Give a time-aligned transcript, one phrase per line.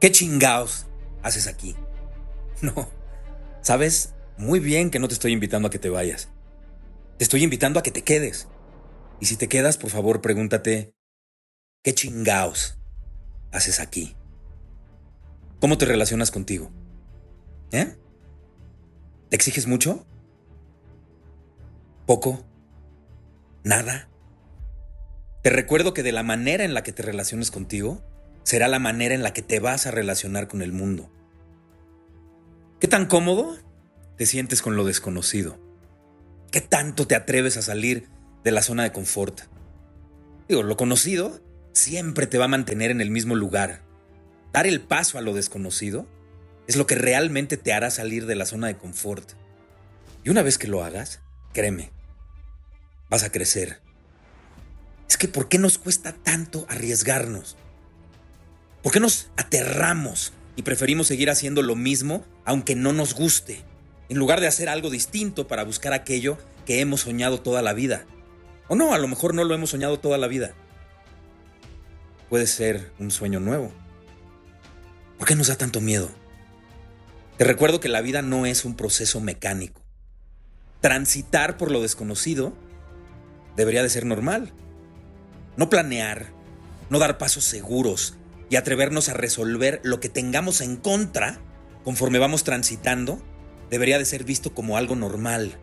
[0.00, 0.86] ¿Qué chingaos
[1.22, 1.76] haces aquí?
[2.62, 2.90] No.
[3.62, 6.28] Sabes muy bien que no te estoy invitando a que te vayas.
[7.16, 8.48] Te estoy invitando a que te quedes.
[9.18, 10.94] Y si te quedas, por favor, pregúntate,
[11.82, 12.78] ¿qué chingaos
[13.50, 14.14] haces aquí?
[15.58, 16.70] ¿Cómo te relacionas contigo?
[17.72, 17.96] ¿Eh?
[19.30, 20.06] ¿Te exiges mucho?
[22.04, 22.44] ¿Poco?
[23.64, 24.10] ¿Nada?
[25.42, 28.02] Te recuerdo que de la manera en la que te relaciones contigo
[28.42, 31.10] será la manera en la que te vas a relacionar con el mundo.
[32.80, 33.56] ¿Qué tan cómodo
[34.16, 35.58] te sientes con lo desconocido?
[36.50, 38.08] ¿Qué tanto te atreves a salir
[38.42, 39.42] de la zona de confort?
[40.48, 41.40] Digo, lo conocido
[41.72, 43.82] siempre te va a mantener en el mismo lugar.
[44.52, 46.06] Dar el paso a lo desconocido
[46.66, 49.32] es lo que realmente te hará salir de la zona de confort.
[50.24, 51.20] Y una vez que lo hagas,
[51.52, 51.90] créeme,
[53.08, 53.80] vas a crecer.
[55.08, 57.56] Es que ¿por qué nos cuesta tanto arriesgarnos?
[58.82, 63.62] ¿Por qué nos aterramos y preferimos seguir haciendo lo mismo aunque no nos guste,
[64.08, 68.06] en lugar de hacer algo distinto para buscar aquello que hemos soñado toda la vida?
[68.68, 70.54] O no, a lo mejor no lo hemos soñado toda la vida.
[72.30, 73.70] Puede ser un sueño nuevo.
[75.18, 76.10] ¿Por qué nos da tanto miedo?
[77.36, 79.82] Te recuerdo que la vida no es un proceso mecánico.
[80.80, 82.54] Transitar por lo desconocido
[83.56, 84.52] debería de ser normal.
[85.58, 86.28] No planear,
[86.88, 88.14] no dar pasos seguros
[88.50, 91.40] y atrevernos a resolver lo que tengamos en contra
[91.84, 93.22] conforme vamos transitando
[93.70, 95.56] debería de ser visto como algo normal.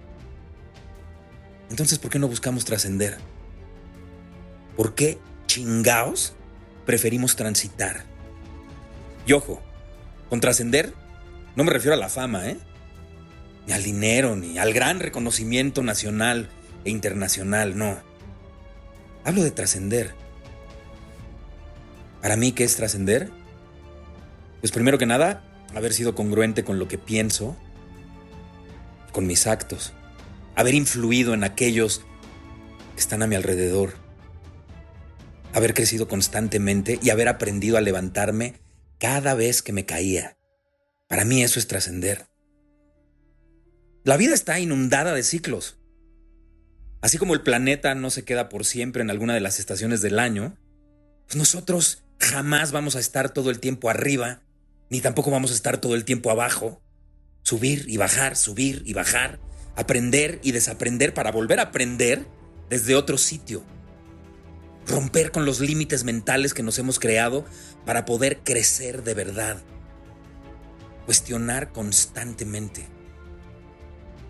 [1.70, 3.18] Entonces, ¿por qué no buscamos trascender?
[4.76, 6.34] ¿Por qué chingaos
[6.86, 8.06] preferimos transitar?
[9.28, 9.62] Y ojo,
[10.30, 10.94] con trascender
[11.58, 12.58] no me refiero a la fama, ¿eh?
[13.66, 16.50] Ni al dinero, ni al gran reconocimiento nacional
[16.86, 17.98] e internacional, no.
[19.26, 20.14] Hablo de trascender.
[22.22, 23.30] Para mí, ¿qué es trascender?
[24.62, 25.44] Pues primero que nada,
[25.76, 27.56] haber sido congruente con lo que pienso,
[29.12, 29.94] con mis actos,
[30.56, 32.02] haber influido en aquellos
[32.96, 33.94] que están a mi alrededor,
[35.54, 38.60] haber crecido constantemente y haber aprendido a levantarme
[39.00, 40.38] cada vez que me caía.
[41.08, 42.28] Para mí eso es trascender.
[44.04, 45.78] La vida está inundada de ciclos.
[47.02, 50.20] Así como el planeta no se queda por siempre en alguna de las estaciones del
[50.20, 50.58] año,
[51.26, 54.42] pues nosotros jamás vamos a estar todo el tiempo arriba,
[54.90, 56.82] ni tampoco vamos a estar todo el tiempo abajo.
[57.44, 59.40] Subir y bajar, subir y bajar,
[59.76, 62.26] aprender y desaprender para volver a aprender
[62.70, 63.64] desde otro sitio.
[64.88, 67.46] Romper con los límites mentales que nos hemos creado
[67.86, 69.62] para poder crecer de verdad.
[71.06, 72.88] Cuestionar constantemente.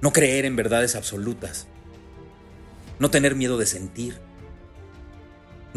[0.02, 1.68] No creer en verdades absolutas.
[3.00, 4.20] No tener miedo de sentir.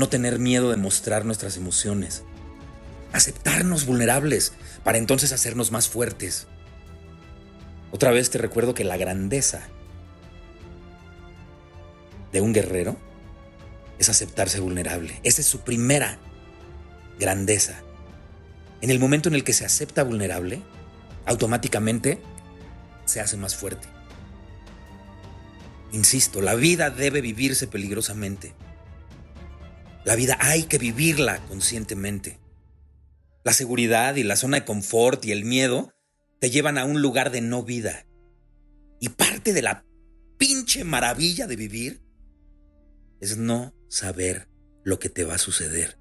[0.01, 2.23] No tener miedo de mostrar nuestras emociones.
[3.13, 6.47] Aceptarnos vulnerables para entonces hacernos más fuertes.
[7.91, 9.61] Otra vez te recuerdo que la grandeza
[12.33, 12.97] de un guerrero
[13.99, 15.21] es aceptarse vulnerable.
[15.23, 16.19] Esa es su primera
[17.19, 17.83] grandeza.
[18.81, 20.63] En el momento en el que se acepta vulnerable,
[21.27, 22.23] automáticamente
[23.05, 23.87] se hace más fuerte.
[25.93, 28.55] Insisto, la vida debe vivirse peligrosamente.
[30.05, 32.39] La vida hay que vivirla conscientemente.
[33.45, 35.93] La seguridad y la zona de confort y el miedo
[36.41, 38.07] te llevan a un lugar de no vida.
[38.99, 39.85] Y parte de la
[40.39, 42.03] pinche maravilla de vivir
[43.21, 44.49] es no saber
[44.85, 45.99] lo que te va a suceder.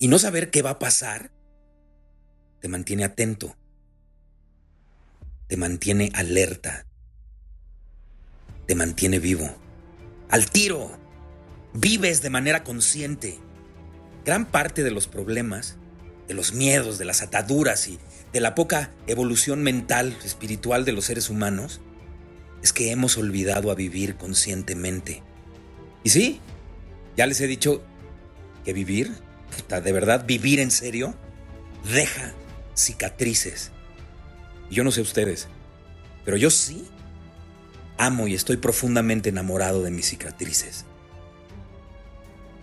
[0.00, 1.32] Y no saber qué va a pasar
[2.60, 3.56] te mantiene atento,
[5.46, 6.86] te mantiene alerta,
[8.66, 9.48] te mantiene vivo.
[10.28, 10.90] Al tiro,
[11.80, 13.38] vives de manera consciente.
[14.24, 15.76] Gran parte de los problemas,
[16.26, 17.98] de los miedos, de las ataduras y
[18.32, 21.80] de la poca evolución mental, espiritual de los seres humanos,
[22.62, 25.22] es que hemos olvidado a vivir conscientemente.
[26.02, 26.40] Y sí,
[27.16, 27.82] ya les he dicho
[28.64, 29.12] que vivir,
[29.68, 31.14] de verdad, vivir en serio,
[31.92, 32.34] deja
[32.76, 33.70] cicatrices.
[34.70, 35.48] yo no sé ustedes,
[36.24, 36.86] pero yo sí
[37.96, 40.84] amo y estoy profundamente enamorado de mis cicatrices.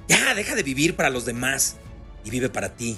[0.08, 1.78] Ya, deja de vivir para los demás
[2.24, 2.98] y vive para ti.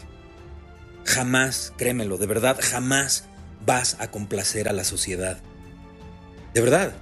[1.05, 3.25] Jamás, créemelo, de verdad, jamás
[3.65, 5.41] vas a complacer a la sociedad.
[6.53, 6.93] De verdad.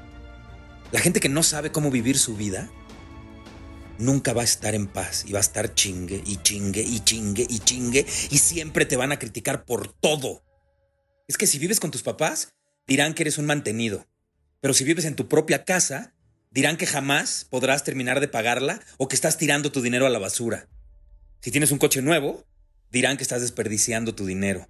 [0.91, 2.69] La gente que no sabe cómo vivir su vida
[3.97, 7.45] nunca va a estar en paz y va a estar chingue y chingue y chingue
[7.49, 10.43] y chingue y siempre te van a criticar por todo.
[11.27, 12.53] Es que si vives con tus papás,
[12.87, 14.07] dirán que eres un mantenido.
[14.61, 16.14] Pero si vives en tu propia casa,
[16.55, 20.19] dirán que jamás podrás terminar de pagarla o que estás tirando tu dinero a la
[20.19, 20.69] basura.
[21.41, 22.45] Si tienes un coche nuevo,
[22.91, 24.69] dirán que estás desperdiciando tu dinero.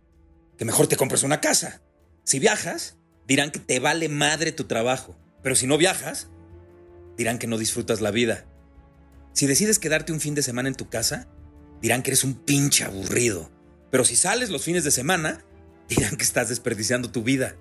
[0.58, 1.84] Que mejor te compres una casa.
[2.24, 2.98] Si viajas,
[3.28, 5.16] dirán que te vale madre tu trabajo.
[5.44, 6.28] Pero si no viajas,
[7.18, 8.46] dirán que no disfrutas la vida.
[9.34, 11.28] Si decides quedarte un fin de semana en tu casa,
[11.84, 13.52] dirán que eres un pinche aburrido.
[13.92, 15.46] Pero si sales los fines de semana,
[15.88, 17.58] dirán que estás desperdiciando tu vida.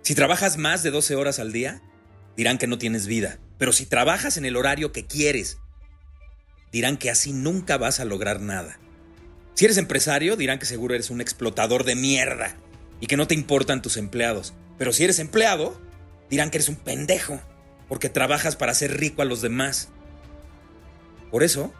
[0.00, 1.82] Si trabajas más de 12 horas al día,
[2.34, 3.38] dirán que no tienes vida.
[3.58, 5.58] Pero si trabajas en el horario que quieres,
[6.72, 8.78] dirán que así nunca vas a lograr nada.
[9.54, 12.56] Si eres empresario, dirán que seguro eres un explotador de mierda
[13.00, 14.54] y que no te importan tus empleados.
[14.78, 15.80] Pero si eres empleado,
[16.30, 17.40] dirán que eres un pendejo
[17.88, 19.88] porque trabajas para hacer rico a los demás.
[21.30, 21.72] Por eso,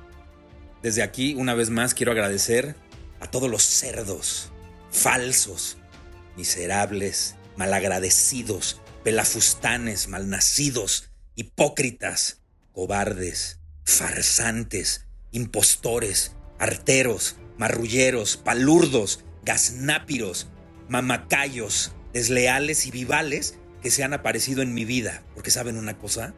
[0.83, 2.77] desde aquí, una vez más, quiero agradecer
[3.21, 4.51] a todos los cerdos,
[4.91, 5.79] falsos,
[6.37, 11.09] miserables, malagradecidos, pelafustanes, malnacidos,
[11.43, 12.41] hipócritas,
[12.73, 20.49] cobardes, farsantes, impostores, arteros, marrulleros, palurdos, gaznápiros,
[20.89, 25.25] mamacayos, desleales y vivales que se han aparecido en mi vida.
[25.35, 26.33] Porque saben una cosa,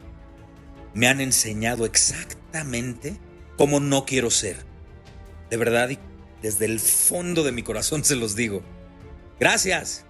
[0.95, 3.19] me han enseñado exactamente
[3.57, 4.57] cómo no quiero ser.
[5.51, 5.99] De verdad, y
[6.41, 8.63] desde el fondo de mi corazón se los digo.
[9.39, 10.03] Gracias.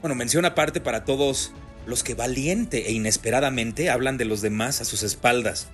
[0.00, 1.52] Bueno, mención aparte para todos
[1.86, 5.68] los que valiente e inesperadamente hablan de los demás a sus espaldas.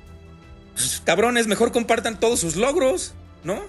[0.74, 3.14] Pues, cabrones, mejor compartan todos sus logros,
[3.44, 3.62] ¿no?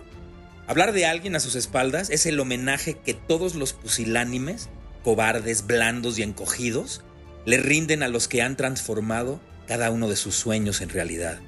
[0.67, 4.69] Hablar de alguien a sus espaldas es el homenaje que todos los pusilánimes,
[5.03, 7.01] cobardes, blandos y encogidos
[7.45, 11.39] le rinden a los que han transformado cada uno de sus sueños en realidad.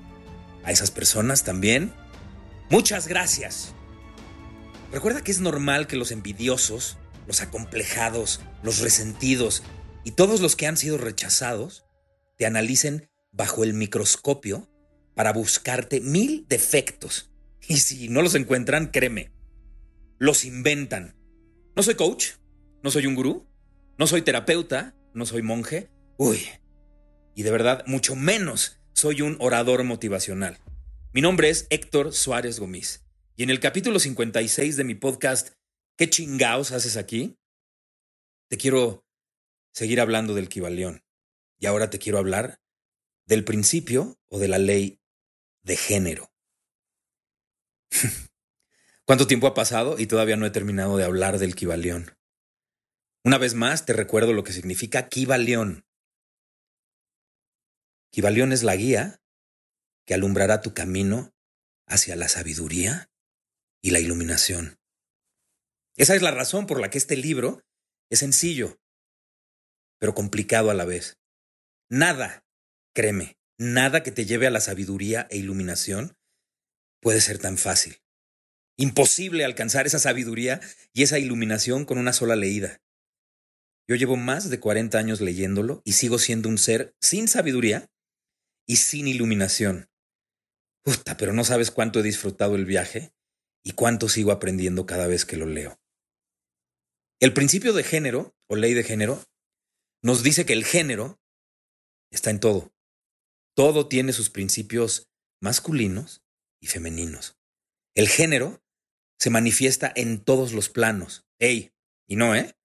[0.63, 1.91] A esas personas también,
[2.69, 3.73] muchas gracias.
[4.93, 6.97] Recuerda que es normal que los envidiosos,
[7.27, 9.63] los acomplejados, los resentidos
[10.09, 11.85] y todos los que han sido rechazados
[12.35, 14.67] te analicen bajo el microscopio
[15.13, 17.29] para buscarte mil defectos.
[17.67, 19.31] Y si no los encuentran, créeme,
[20.17, 21.15] los inventan.
[21.75, 22.29] No soy coach,
[22.81, 23.45] no soy un gurú,
[23.99, 25.91] no soy terapeuta, no soy monje.
[26.17, 26.41] Uy,
[27.35, 30.57] y de verdad, mucho menos soy un orador motivacional.
[31.13, 33.05] Mi nombre es Héctor Suárez Gómez
[33.35, 35.49] y en el capítulo 56 de mi podcast
[35.97, 37.37] ¿Qué chingaos haces aquí?
[38.47, 39.03] Te quiero
[39.79, 41.05] seguir hablando del Kibalión
[41.57, 42.59] y ahora te quiero hablar
[43.25, 44.99] del principio o de la ley
[45.63, 46.33] de género.
[49.05, 52.17] ¿Cuánto tiempo ha pasado y todavía no he terminado de hablar del Kibalión?
[53.23, 55.85] Una vez más te recuerdo lo que significa Kibalión.
[58.11, 59.21] Kibalión es la guía
[60.05, 61.33] que alumbrará tu camino
[61.87, 63.09] hacia la sabiduría
[63.81, 64.77] y la iluminación.
[65.95, 67.63] Esa es la razón por la que este libro
[68.09, 68.77] es sencillo,
[69.99, 71.17] pero complicado a la vez.
[71.89, 72.43] Nada,
[72.93, 76.15] créeme, nada que te lleve a la sabiduría e iluminación
[77.01, 77.97] puede ser tan fácil.
[78.77, 80.61] Imposible alcanzar esa sabiduría
[80.93, 82.81] y esa iluminación con una sola leída.
[83.87, 87.89] Yo llevo más de 40 años leyéndolo y sigo siendo un ser sin sabiduría
[88.67, 89.89] y sin iluminación.
[90.83, 93.11] Puta, pero no sabes cuánto he disfrutado el viaje
[93.63, 95.79] y cuánto sigo aprendiendo cada vez que lo leo.
[97.19, 99.21] El principio de género, o ley de género,
[100.01, 101.19] nos dice que el género
[102.11, 102.73] está en todo.
[103.55, 106.23] Todo tiene sus principios masculinos
[106.61, 107.37] y femeninos.
[107.95, 108.63] El género
[109.19, 111.27] se manifiesta en todos los planos.
[111.39, 111.73] Ey,
[112.07, 112.55] y no, ¿eh?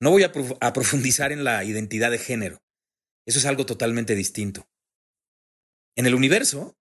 [0.00, 2.62] No voy a, a profundizar en la identidad de género.
[3.24, 4.68] Eso es algo totalmente distinto.
[5.94, 6.76] En el universo,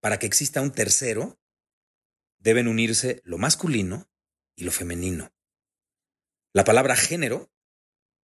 [0.00, 1.38] para que exista un tercero,
[2.38, 4.10] deben unirse lo masculino
[4.56, 5.34] y lo femenino.
[6.54, 7.51] La palabra género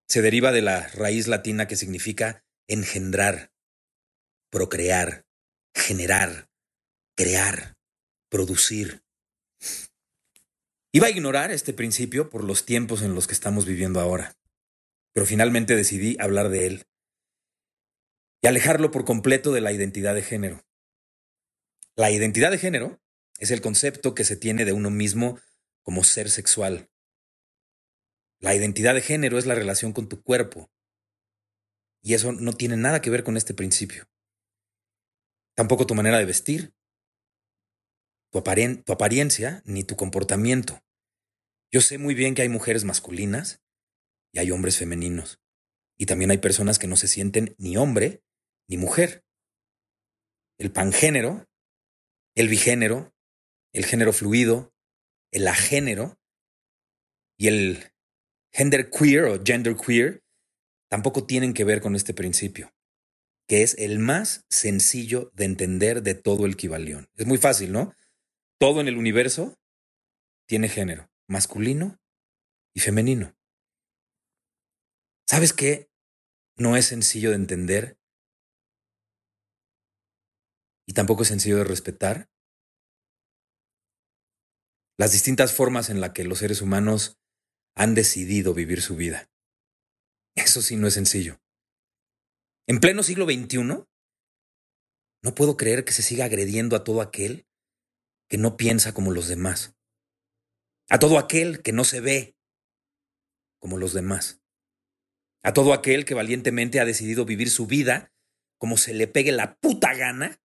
[0.07, 3.51] se deriva de la raíz latina que significa engendrar,
[4.49, 5.25] procrear,
[5.73, 6.49] generar,
[7.15, 7.75] crear,
[8.29, 9.03] producir.
[10.93, 14.37] Iba a ignorar este principio por los tiempos en los que estamos viviendo ahora,
[15.13, 16.85] pero finalmente decidí hablar de él
[18.41, 20.65] y alejarlo por completo de la identidad de género.
[21.95, 23.01] La identidad de género
[23.39, 25.39] es el concepto que se tiene de uno mismo
[25.81, 26.89] como ser sexual.
[28.39, 30.69] La identidad de género es la relación con tu cuerpo.
[32.01, 34.07] Y eso no tiene nada que ver con este principio.
[35.55, 36.73] Tampoco tu manera de vestir,
[38.31, 38.37] tu,
[38.93, 40.83] apariencia ni tu comportamiento.
[41.71, 43.61] Yo sé muy bien que hay mujeres masculinas
[44.31, 45.41] y hay hombres femeninos.
[45.97, 48.23] Y también hay personas que no se sienten ni hombre
[48.69, 49.25] ni mujer.
[50.59, 51.49] El pangénero,
[52.35, 53.15] el bigénero,
[53.73, 54.73] el género fluido,
[55.31, 56.19] el agénero
[57.37, 57.91] y el
[58.51, 60.23] gender queer o gender queer
[60.89, 62.73] tampoco tienen que ver con este principio,
[63.47, 67.09] que es el más sencillo de entender de todo el Kibalión.
[67.15, 67.93] Es muy fácil, ¿no?
[68.59, 69.57] Todo en el universo
[70.47, 71.99] tiene género, masculino
[72.73, 73.35] y femenino.
[75.27, 75.89] ¿Sabes qué?
[76.55, 77.99] No es sencillo de entender
[80.87, 82.29] y tampoco es sencillo de respetar
[84.97, 87.19] las distintas formas en las que los seres humanos
[87.77, 89.29] han decidido vivir su vida.
[90.35, 91.39] Eso sí no es sencillo.
[92.65, 93.85] En pleno siglo XXI,
[95.23, 97.47] no puedo creer que se siga agrediendo a todo aquel
[98.27, 99.75] que no piensa como los demás,
[100.89, 102.35] a todo aquel que no se ve
[103.59, 104.41] como los demás,
[105.43, 108.11] a todo aquel que valientemente ha decidido vivir su vida
[108.57, 110.41] como se le pegue la puta gana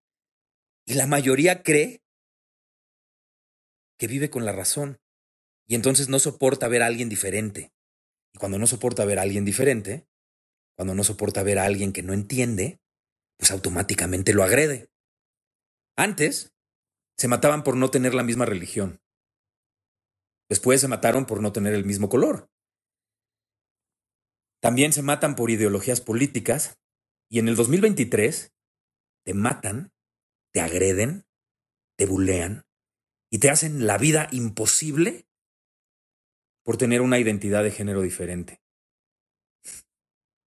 [0.85, 2.03] y la mayoría cree
[3.97, 4.99] que vive con la razón
[5.67, 7.73] y entonces no soporta ver a alguien diferente.
[8.33, 10.07] Y cuando no soporta ver a alguien diferente,
[10.75, 12.81] cuando no soporta ver a alguien que no entiende,
[13.37, 14.89] pues automáticamente lo agrede.
[15.95, 16.53] Antes
[17.17, 19.01] se mataban por no tener la misma religión.
[20.49, 22.49] Después se mataron por no tener el mismo color.
[24.61, 26.79] También se matan por ideologías políticas
[27.29, 28.53] y en el 2023
[29.25, 29.91] te matan,
[30.53, 31.25] te agreden,
[31.97, 32.65] te bulean
[33.29, 35.27] y te hacen la vida imposible
[36.63, 38.61] por tener una identidad de género diferente.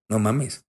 [0.08, 0.66] No mames.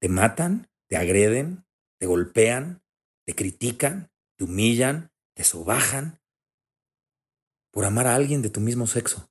[0.00, 1.66] Te matan, te agreden,
[1.98, 2.82] te golpean,
[3.26, 6.20] te critican, te humillan, te sobajan
[7.70, 9.30] por amar a alguien de tu mismo sexo.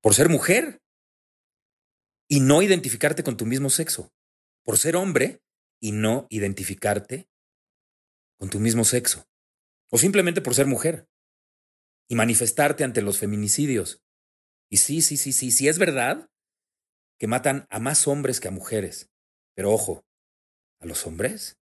[0.00, 0.80] Por ser mujer
[2.28, 4.12] y no identificarte con tu mismo sexo.
[4.64, 5.42] Por ser hombre
[5.80, 7.28] y no identificarte
[8.38, 9.26] con tu mismo sexo.
[9.90, 11.09] O simplemente por ser mujer
[12.10, 14.02] y manifestarte ante los feminicidios.
[14.68, 16.28] Y sí, sí, sí, sí, sí es verdad
[17.20, 19.10] que matan a más hombres que a mujeres.
[19.54, 20.04] Pero ojo,
[20.80, 21.56] a los hombres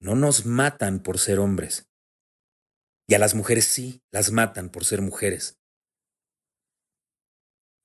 [0.00, 1.88] no nos matan por ser hombres.
[3.08, 5.58] Y a las mujeres sí las matan por ser mujeres.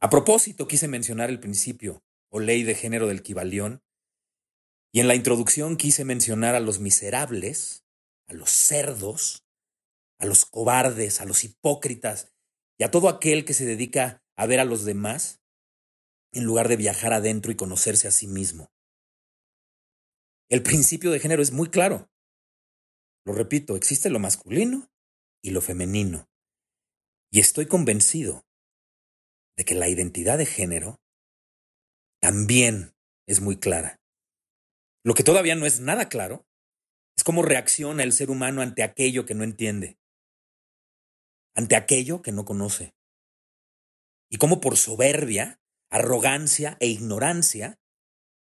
[0.01, 3.82] A propósito, quise mencionar el principio o ley de género del Kibalión,
[4.92, 7.86] y en la introducción quise mencionar a los miserables,
[8.27, 9.47] a los cerdos,
[10.20, 12.34] a los cobardes, a los hipócritas
[12.78, 15.42] y a todo aquel que se dedica a ver a los demás
[16.32, 18.72] en lugar de viajar adentro y conocerse a sí mismo.
[20.50, 22.10] El principio de género es muy claro.
[23.26, 24.90] Lo repito, existe lo masculino
[25.44, 26.30] y lo femenino.
[27.32, 28.46] Y estoy convencido
[29.58, 31.02] de que la identidad de género
[32.22, 32.96] también
[33.28, 34.00] es muy clara.
[35.04, 36.46] Lo que todavía no es nada claro
[37.18, 39.98] es cómo reacciona el ser humano ante aquello que no entiende
[41.58, 42.94] ante aquello que no conoce.
[44.30, 45.60] Y cómo por soberbia,
[45.90, 47.80] arrogancia e ignorancia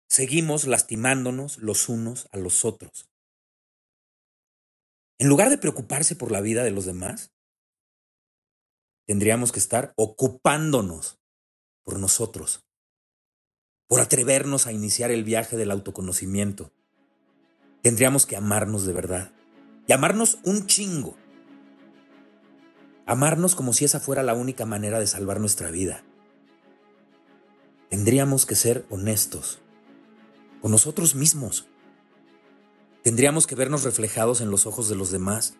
[0.10, 3.08] seguimos lastimándonos los unos a los otros.
[5.20, 7.32] En lugar de preocuparse por la vida de los demás,
[9.06, 11.20] tendríamos que estar ocupándonos
[11.84, 12.66] por nosotros,
[13.88, 16.72] por atrevernos a iniciar el viaje del autoconocimiento.
[17.84, 19.32] Tendríamos que amarnos de verdad
[19.88, 21.16] y amarnos un chingo
[23.08, 26.04] Amarnos como si esa fuera la única manera de salvar nuestra vida.
[27.90, 29.62] Tendríamos que ser honestos
[30.62, 31.70] con nosotros mismos.
[33.04, 35.56] Tendríamos que vernos reflejados en los ojos de los demás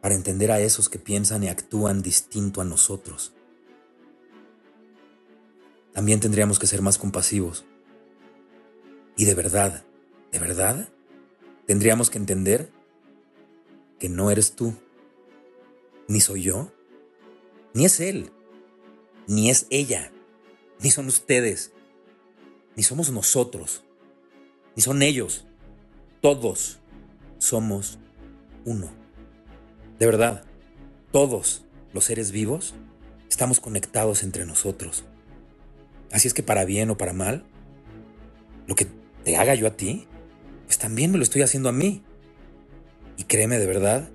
[0.00, 3.34] para entender a esos que piensan y actúan distinto a nosotros.
[5.92, 7.66] También tendríamos que ser más compasivos.
[9.14, 9.84] Y de verdad,
[10.30, 10.88] de verdad,
[11.66, 12.72] tendríamos que entender
[13.98, 14.74] que no eres tú
[16.12, 16.70] ni soy yo,
[17.72, 18.30] ni es él,
[19.26, 20.12] ni es ella,
[20.78, 21.72] ni son ustedes,
[22.76, 23.82] ni somos nosotros,
[24.76, 25.46] ni son ellos.
[26.20, 26.80] Todos
[27.38, 27.98] somos
[28.66, 28.90] uno.
[29.98, 30.44] De verdad,
[31.12, 31.64] todos
[31.94, 32.74] los seres vivos
[33.30, 35.04] estamos conectados entre nosotros.
[36.10, 37.46] Así es que para bien o para mal,
[38.66, 38.86] lo que
[39.24, 40.06] te haga yo a ti,
[40.66, 42.02] pues también me lo estoy haciendo a mí.
[43.16, 44.10] Y créeme de verdad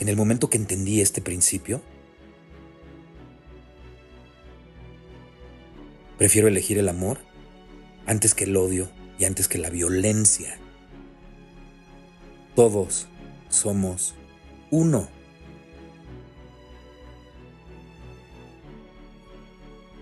[0.00, 1.82] en el momento que entendí este principio,
[6.16, 7.18] prefiero elegir el amor
[8.06, 10.58] antes que el odio y antes que la violencia.
[12.56, 13.08] Todos
[13.50, 14.14] somos
[14.70, 15.06] uno.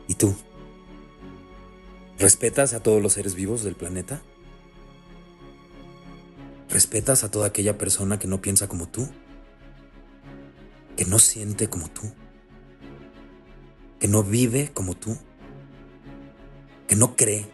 [0.07, 0.35] ¿Y tú?
[2.21, 4.23] ¿Respetas a todos los seres vivos del planeta?
[6.71, 9.09] ¿Respetas a toda aquella persona que no piensa como tú?
[10.99, 12.13] ¿Que no siente como tú?
[14.01, 15.17] ¿Que no vive como tú?
[16.89, 17.49] ¿Que no cree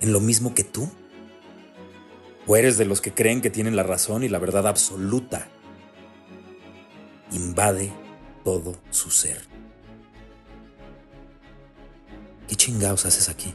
[0.00, 0.90] en lo mismo que tú?
[2.48, 5.46] ¿O eres de los que creen que tienen la razón y la verdad absoluta?
[7.30, 7.92] Invade
[8.42, 9.40] todo su ser.
[12.48, 13.54] ¿Qué chingados haces aquí?